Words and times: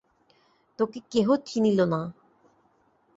তােকে 0.79 0.99
কেহ 1.11 1.27
চিনিল 1.45 1.79
না। 1.83 2.01